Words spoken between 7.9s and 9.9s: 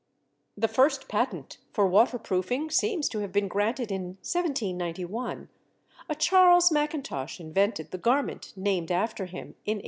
the garment named after him in 1823.